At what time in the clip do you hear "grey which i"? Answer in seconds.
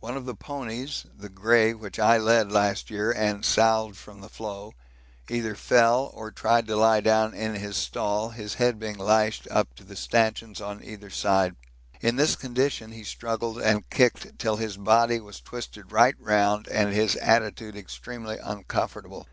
1.30-2.18